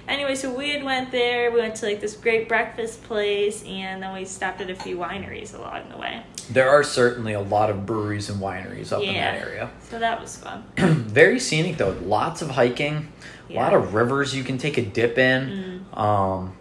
[0.08, 1.52] Anyway, so we had went there.
[1.52, 4.98] We went to like this great breakfast place, and then we stopped at a few
[4.98, 6.24] wineries along the way.
[6.52, 9.72] There are certainly a lot of breweries and wineries up in that area.
[9.90, 10.64] So that was fun.
[10.78, 11.98] Very scenic though.
[12.04, 13.12] Lots of hiking.
[13.50, 15.86] A lot of rivers you can take a dip in.
[15.94, 15.98] Mm.
[15.98, 16.56] Um,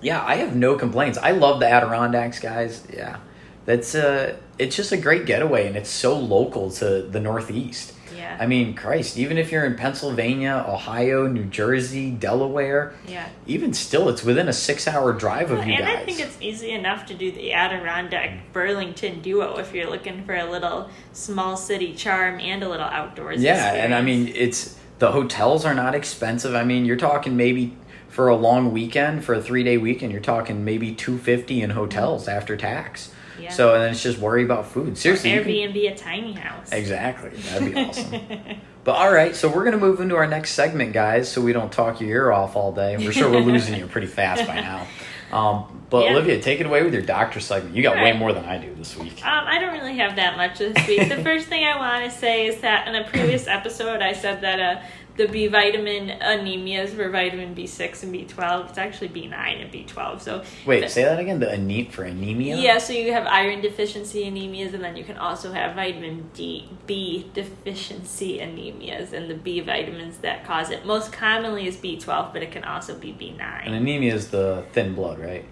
[0.00, 1.18] yeah, I have no complaints.
[1.18, 2.86] I love the Adirondacks, guys.
[2.92, 3.18] Yeah,
[3.64, 7.92] that's uh, it's just a great getaway, and it's so local to the Northeast.
[8.14, 8.36] Yeah.
[8.38, 13.28] I mean, Christ, even if you're in Pennsylvania, Ohio, New Jersey, Delaware, yeah.
[13.46, 15.98] even still, it's within a six-hour drive of you and guys.
[15.98, 20.36] I think it's easy enough to do the Adirondack Burlington duo if you're looking for
[20.36, 23.42] a little small city charm and a little outdoors.
[23.42, 26.54] Yeah, and I mean it's the hotels are not expensive.
[26.54, 27.76] I mean, you're talking maybe
[28.08, 31.70] for a long weekend, for a three day weekend, you're talking maybe two fifty in
[31.70, 33.12] hotels after tax.
[33.40, 33.50] Yeah.
[33.50, 34.96] So and then it's just worry about food.
[34.96, 36.70] Seriously, can- Airbnb a tiny house.
[36.72, 37.30] exactly.
[37.30, 38.20] That'd be awesome.
[38.84, 41.72] But all right, so we're gonna move into our next segment, guys, so we don't
[41.72, 42.98] talk your ear off all day.
[42.98, 44.86] We're sure we're losing you pretty fast by now.
[45.32, 46.12] Um, but Yeah.
[46.12, 47.76] Olivia, take it away with your doctor segment.
[47.76, 49.24] You got All way more than I do this week.
[49.24, 51.08] Um, I don't really have that much this week.
[51.08, 54.40] the first thing I want to say is that in a previous episode, I said
[54.42, 54.82] that uh,
[55.16, 58.68] the B vitamin anemias were vitamin B6 and B12.
[58.70, 60.20] It's actually B9 and B12.
[60.20, 61.38] So Wait, say that again.
[61.38, 62.56] The ane- for anemia.
[62.56, 66.68] Yeah, so you have iron deficiency anemias, and then you can also have vitamin D
[66.86, 70.84] B deficiency anemias, and the B vitamins that cause it.
[70.84, 73.66] Most commonly is B twelve, but it can also be B9.
[73.66, 75.44] And anemia is the thin blood, right?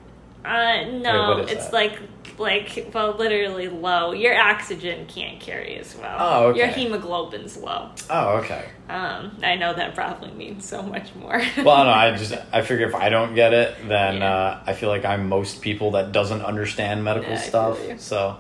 [0.45, 1.73] Uh, no, what is it's that?
[1.73, 1.99] like
[2.39, 4.13] like well, literally low.
[4.13, 6.17] Your oxygen can't carry as well.
[6.19, 6.59] Oh, okay.
[6.59, 7.91] Your hemoglobin's low.
[8.11, 8.69] Oh, okay.
[8.89, 11.41] Um, I know that probably means so much more.
[11.65, 14.35] Well, no, I just I figure if I don't get it, then Yeah.
[14.35, 17.79] uh, I feel like I'm most people that doesn't understand medical Yeah, stuff.
[18.01, 18.37] So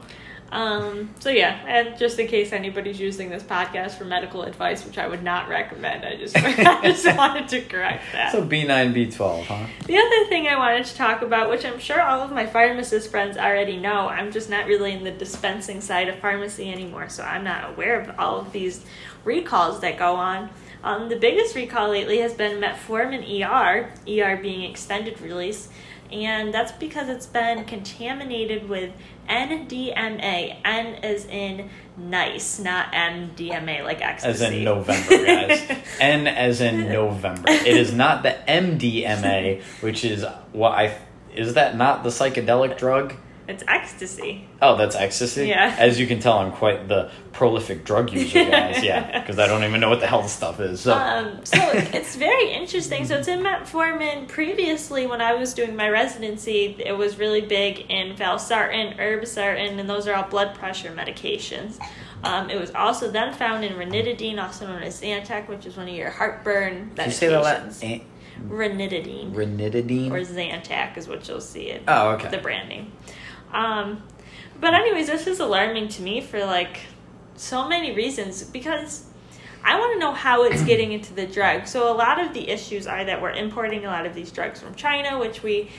[0.53, 4.99] Um, so yeah, and just in case anybody's using this podcast for medical advice, which
[4.99, 8.33] I would not recommend, I just I just wanted to correct that.
[8.33, 9.67] so B nine B twelve, huh?
[9.87, 13.11] The other thing I wanted to talk about, which I'm sure all of my pharmacist
[13.11, 17.23] friends already know, I'm just not really in the dispensing side of pharmacy anymore, so
[17.23, 18.85] I'm not aware of all of these
[19.25, 20.51] recalls that go on.
[20.85, 25.71] Um, the biggest recall lately has been metformin ER, ER being extended release,
[26.11, 28.93] and that's because it's been contaminated with
[29.29, 30.57] NDMA.
[30.65, 34.45] N as in nice, not MDMA like ecstasy.
[34.45, 35.79] As in November, guys.
[36.01, 37.51] N as in November.
[37.51, 40.99] It is not the MDMA, which is what I
[41.35, 43.15] is that not the psychedelic drug?
[43.49, 44.47] It's ecstasy.
[44.61, 45.49] Oh, that's ecstasy.
[45.49, 45.75] Yeah.
[45.79, 48.85] As you can tell, I'm quite the prolific drug user, guys.
[48.85, 50.81] Yeah, because I don't even know what the hell the stuff is.
[50.83, 53.05] So Um, so it's very interesting.
[53.05, 54.29] So it's in metformin.
[54.29, 59.91] Previously, when I was doing my residency, it was really big in valsartan, irbesartan, and
[59.91, 61.79] those are all blood pressure medications.
[62.25, 65.89] Um, it was also then found in ranitidine, also known as Zantac, which is one
[65.89, 67.19] of your heartburn medications.
[67.21, 67.93] Did you say?
[67.95, 68.03] An-
[68.49, 70.11] Ranitidine ranitidine.
[70.11, 71.83] or Zantac is what you'll see it.
[71.87, 72.29] Oh, okay.
[72.29, 72.91] The branding.
[73.53, 74.03] Um,
[74.61, 76.81] but anyways, this is alarming to me for like
[77.37, 79.07] so many reasons because
[79.65, 81.67] I want to know how it's getting into the drug.
[81.67, 84.61] So a lot of the issues are that we're importing a lot of these drugs
[84.61, 85.71] from China, which we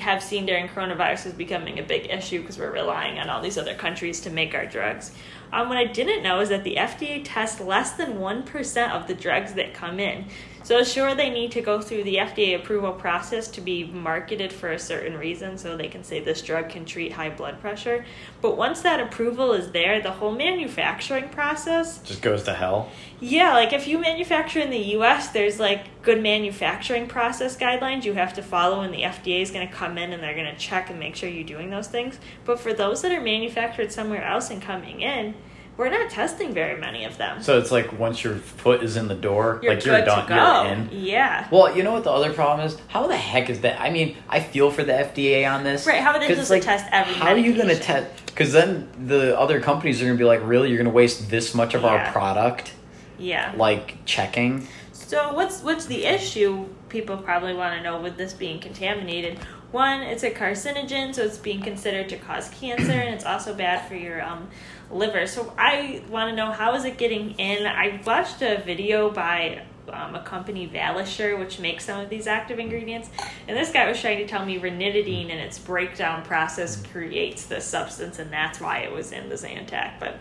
[0.00, 3.58] have seen during coronavirus is becoming a big issue because we're relying on all these
[3.58, 5.12] other countries to make our drugs.
[5.52, 9.14] Um, what I didn't know is that the FDA tests less than 1% of the
[9.14, 10.26] drugs that come in.
[10.64, 14.72] So, sure, they need to go through the FDA approval process to be marketed for
[14.72, 18.04] a certain reason so they can say this drug can treat high blood pressure.
[18.40, 22.90] But once that approval is there, the whole manufacturing process Just goes to hell.
[23.20, 28.12] yeah, like if you manufacture in the US, there's like good manufacturing process guidelines you
[28.14, 30.58] have to follow, and the FDA is going to come in and they're going to
[30.58, 32.18] check and make sure you're doing those things.
[32.44, 35.34] But for those that are manufactured somewhere else and coming in,
[35.76, 37.42] we're not testing very many of them.
[37.42, 40.72] So it's like once your foot is in the door, you're like you're done, you're
[40.74, 40.88] in.
[40.92, 41.48] Yeah.
[41.50, 42.76] Well, you know what the other problem is?
[42.88, 43.80] How the heck is that?
[43.80, 45.86] I mean, I feel for the FDA on this.
[45.86, 48.26] Right, how are they supposed to test every How are you going to test?
[48.26, 50.68] Because then the other companies are going to be like, really?
[50.68, 51.88] You're going to waste this much of Yeah.
[51.88, 52.72] our product,
[53.18, 53.52] Yeah.
[53.56, 54.66] like checking?
[54.92, 56.66] So what's what's the issue?
[56.88, 59.38] People probably want to know with this being contaminated.
[59.72, 63.88] One, it's a carcinogen, so it's being considered to cause cancer, and it's also bad
[63.88, 64.48] for your um,
[64.90, 65.26] liver.
[65.26, 67.66] So I want to know how is it getting in?
[67.66, 72.58] I watched a video by um, a company, Valisure, which makes some of these active
[72.58, 73.08] ingredients,
[73.48, 77.64] and this guy was trying to tell me ranitidine and its breakdown process creates this
[77.64, 79.98] substance, and that's why it was in the Zantac.
[79.98, 80.18] But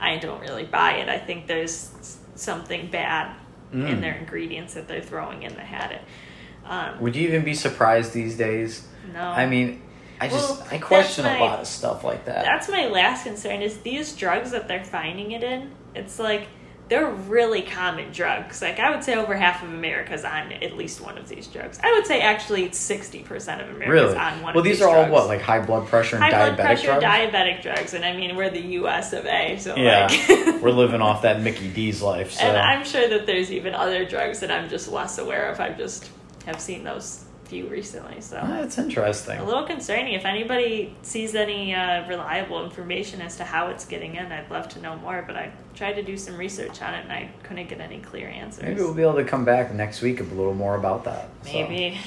[0.00, 1.10] I don't really buy it.
[1.10, 3.36] I think there's something bad
[3.70, 4.00] in Mm.
[4.00, 6.02] their ingredients that they're throwing in that had it.
[6.66, 8.86] Um, Would you even be surprised these days?
[9.12, 9.82] no, I mean,
[10.20, 12.44] I just Well, I question that's a my- lot of stuff like that.
[12.44, 15.70] that's my last concern is these drugs that they're finding it in.
[15.94, 16.46] It's like
[16.88, 18.60] they're really common drugs.
[18.60, 21.78] Like I would say over half of America's on at least one of these drugs.
[21.82, 24.16] I would say actually sixty percent of America's really?
[24.16, 26.30] on one well, of these these are all what, like high blood pressure and high
[26.30, 27.04] diabetic blood pressure, drugs?
[27.04, 29.12] diabetic drugs, and I mean we're the U.S.
[29.14, 29.56] of A.
[29.58, 32.32] So yeah, like, we're living off that Mickey D's life.
[32.32, 35.60] So And I'm sure that there's even other drugs that I'm just less aware of.
[35.60, 36.10] I'm just
[36.46, 38.20] have seen those few recently.
[38.22, 39.38] So Ah, that's interesting.
[39.38, 40.14] a little concerning.
[40.14, 44.68] If anybody sees any uh, reliable information as to how it's getting in, I'd love
[44.70, 45.22] to know more.
[45.26, 48.28] But I tried to do some research on it and I couldn't get any clear
[48.28, 48.62] answers.
[48.64, 51.28] Maybe we'll be able to come back next week a little more about that.
[51.42, 51.52] so.
[51.52, 51.98] Maybe.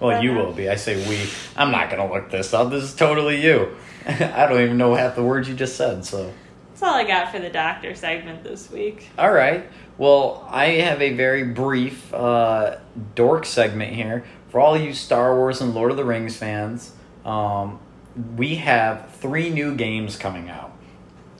[0.00, 0.68] Well, But, you uh, will be.
[0.68, 1.28] I say we.
[1.56, 2.70] I'm not gonna look this up.
[2.70, 3.76] This is totally you.
[4.06, 6.04] I don't even know half the words you just said.
[6.04, 6.32] So,
[6.70, 9.08] That's all I got for the doctor segment this week.
[9.18, 9.68] all right.
[9.96, 12.78] Well, I have a very brief uh,
[13.14, 16.92] dork segment here for all you Star Wars and Lord of the Rings fans.
[17.24, 17.78] Um,
[18.36, 20.72] we have three new games coming out.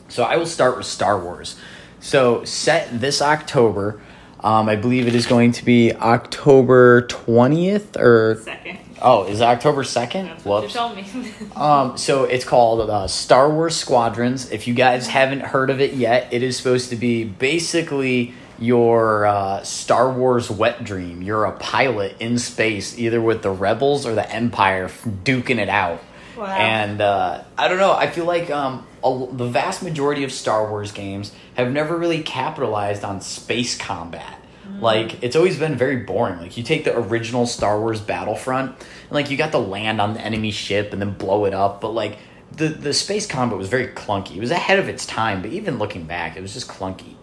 [0.08, 1.56] So I will start with Star Wars.
[1.98, 4.00] So set this October.
[4.40, 8.78] Um, I believe it is going to be October twentieth or Second.
[9.00, 10.26] Oh, is it October second?
[10.26, 10.74] That's what you Whoops.
[10.74, 11.32] told me.
[11.56, 14.50] Um, so it's called uh, Star Wars Squadrons.
[14.50, 19.26] If you guys haven't heard of it yet, it is supposed to be basically your
[19.26, 21.22] uh, Star Wars wet dream.
[21.22, 26.02] You're a pilot in space, either with the Rebels or the Empire, duking it out.
[26.36, 26.46] Wow.
[26.46, 27.92] And uh, I don't know.
[27.92, 32.22] I feel like um, a, the vast majority of Star Wars games have never really
[32.22, 34.40] capitalized on space combat.
[34.80, 36.38] Like it's always been very boring.
[36.38, 40.14] Like you take the original Star Wars Battlefront, and like you got to land on
[40.14, 42.18] the enemy ship and then blow it up, but like
[42.52, 44.36] the the space combat was very clunky.
[44.36, 47.14] It was ahead of its time, but even looking back, it was just clunky.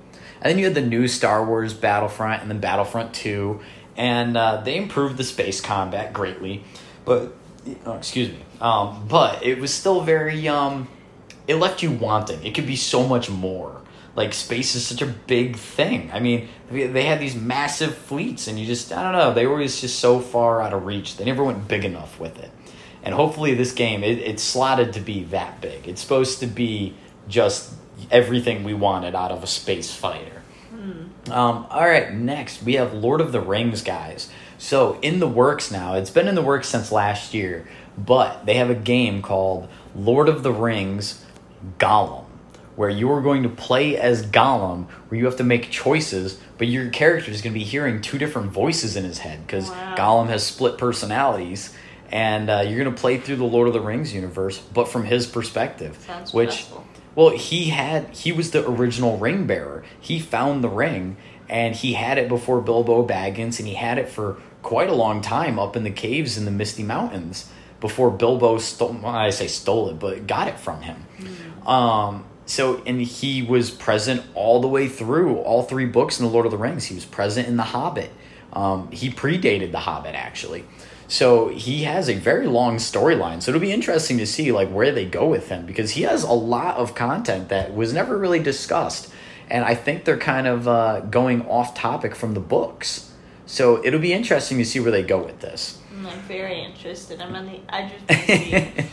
[0.41, 3.61] And then you had the new Star Wars Battlefront and then Battlefront Two,
[3.95, 6.63] and uh, they improved the space combat greatly,
[7.05, 7.33] but
[7.85, 10.87] oh, excuse me, um, but it was still very um,
[11.47, 12.43] it left you wanting.
[12.43, 13.81] It could be so much more.
[14.15, 16.11] Like space is such a big thing.
[16.11, 19.33] I mean, they had these massive fleets, and you just I don't know.
[19.33, 21.17] They were always just so far out of reach.
[21.17, 22.51] They never went big enough with it.
[23.03, 25.87] And hopefully, this game it, it's slotted to be that big.
[25.87, 26.93] It's supposed to be
[27.27, 27.73] just
[28.09, 30.41] everything we wanted out of a space fighter.
[31.29, 34.29] Um, all right, next we have Lord of the Rings, guys.
[34.57, 35.93] So in the works now.
[35.93, 40.27] It's been in the works since last year, but they have a game called Lord
[40.29, 41.23] of the Rings
[41.77, 42.25] Gollum,
[42.75, 46.67] where you are going to play as Gollum, where you have to make choices, but
[46.67, 49.95] your character is going to be hearing two different voices in his head because Wow.
[49.95, 51.75] Gollum has split personalities.
[52.11, 55.05] And uh, you're going to play through the Lord of the Rings universe, but from
[55.05, 56.85] his perspective, Sounds which stressful.
[57.15, 59.83] Well, he had he was the original ring bearer.
[59.99, 61.17] He found the ring
[61.49, 65.21] and he had it before Bilbo Baggins and he had it for quite a long
[65.21, 69.47] time up in the caves in the Misty Mountains before Bilbo stole well, I say
[69.47, 71.05] stole it, but got it from him.
[71.67, 76.31] Um so and he was present all the way through all three books in the
[76.31, 76.85] Lord of the Rings.
[76.85, 78.11] He was present in the Hobbit.
[78.53, 80.65] Um, he predated the Hobbit actually.
[81.11, 83.43] So he has a very long storyline.
[83.43, 86.23] So it'll be interesting to see like where they go with him because he has
[86.23, 89.11] a lot of content that was never really discussed,
[89.49, 93.11] and I think they're kind of uh, going off topic from the books.
[93.45, 95.81] So it'll be interesting to see where they go with this.
[95.91, 97.19] I'm like very interested.
[97.19, 98.85] I'm on the edge of seat.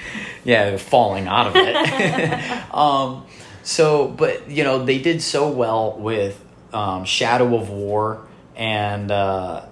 [0.42, 2.74] yeah, they're falling out of it.
[2.74, 3.26] um,
[3.62, 8.26] so, but you know, they did so well with um, Shadow of War
[8.56, 9.66] and uh,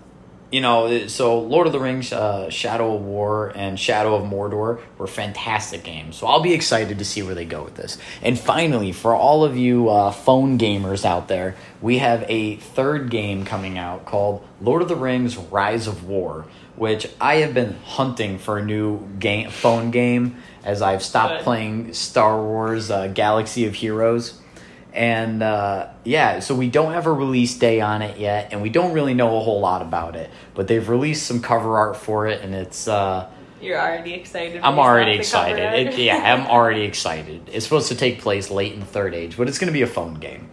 [0.51, 4.81] you know, so Lord of the Rings, uh, Shadow of War, and Shadow of Mordor
[4.97, 6.17] were fantastic games.
[6.17, 7.99] So I'll be excited to see where they go with this.
[8.23, 13.11] And finally, for all of you uh, phone gamers out there, we have a third
[13.11, 17.75] game coming out called Lord of the Rings: Rise of War, which I have been
[17.85, 23.67] hunting for a new game phone game as I've stopped playing Star Wars: uh, Galaxy
[23.67, 24.41] of Heroes.
[24.97, 28.71] And uh, yeah, so we don't have a release day on it yet, and we
[28.71, 30.31] don't really know a whole lot about it.
[30.55, 33.31] But they've released some cover art for it, and it's uh,
[33.61, 34.63] You're already excited.
[34.63, 35.89] I'm already excited.
[35.89, 37.43] It, yeah, I'm already excited.
[37.53, 39.83] It's supposed to take place late in the third age, but it's going to be
[39.83, 40.49] a phone game.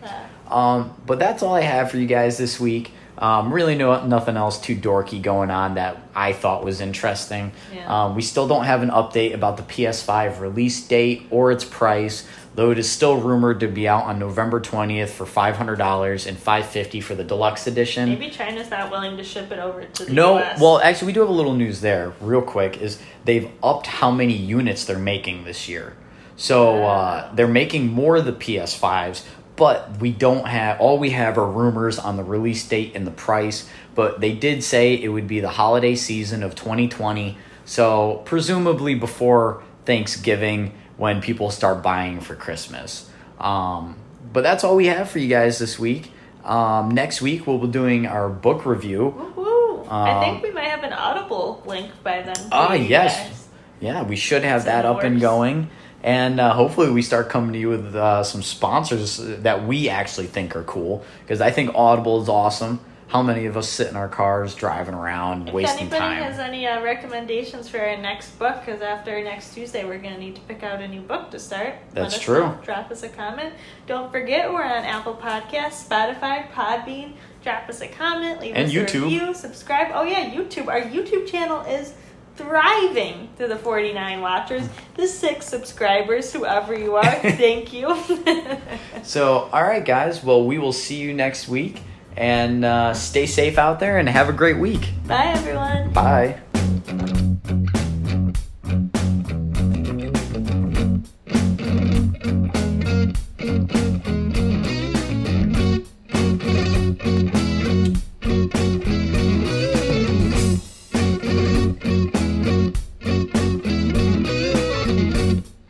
[0.49, 2.91] Um, but that's all I have for you guys this week.
[3.17, 7.51] Um, really, no nothing else too dorky going on that I thought was interesting.
[7.73, 8.05] Yeah.
[8.05, 12.27] Um, we still don't have an update about the PS5 release date or its price,
[12.55, 17.01] though it is still rumored to be out on November 20th for $500 and 550
[17.01, 18.09] for the deluxe edition.
[18.09, 20.59] Maybe China's not willing to ship it over to the No, US.
[20.61, 22.77] well, actually, we do have a little news there, real quick.
[22.81, 25.95] Is they've upped how many units they're making this year.
[26.35, 29.23] So uh, they're making more of the PS5s,
[29.55, 30.79] but we don't have.
[30.79, 33.69] All we have are rumors on the release date and the price.
[33.95, 37.37] But they did say it would be the holiday season of 2020.
[37.65, 43.09] So presumably before Thanksgiving, when people start buying for Christmas.
[43.37, 43.97] Um,
[44.31, 46.13] but that's all we have for you guys this week.
[46.45, 49.13] Um, next week we'll be doing our book review.
[49.35, 49.85] Woohoo!
[49.91, 52.37] I Um, think we might have an Audible link by then.
[52.53, 53.17] Ah, you yes.
[53.17, 53.47] guys.
[53.81, 55.69] Yeah, we should have It's that up and going.
[56.03, 60.27] And uh, hopefully, we start coming to you with uh, some sponsors that we actually
[60.27, 61.03] think are cool.
[61.21, 62.79] Because I think Audible is awesome.
[63.13, 65.53] How many of us sit in our cars driving around, wasting?
[65.53, 65.53] Time.
[65.53, 66.23] If wasting anybody time?
[66.23, 70.19] has any uh, recommendations for our next book, because after next Tuesday we're going to
[70.19, 71.75] need to pick out a new book to start.
[71.91, 72.39] That's true.
[72.39, 72.59] know.
[72.63, 73.53] Drop us a comment.
[73.85, 77.13] Don't forget we're on Apple Podcasts, Spotify, Podbean.
[77.43, 79.01] Drop us a comment, leave And us YouTube.
[79.01, 79.91] a review, subscribe.
[79.93, 80.67] Oh yeah, YouTube.
[80.67, 81.93] Our YouTube channel is
[82.35, 87.03] thriving to the 49 watchers, the six subscribers, whoever you are.
[87.21, 87.95] Thank you.
[89.03, 90.23] So, all right, guys.
[90.23, 91.81] Well, we will see you next week.
[92.15, 94.89] And uh, stay safe out there and have a great week.
[95.07, 95.91] Bye, everyone.
[95.93, 97.22] Bye.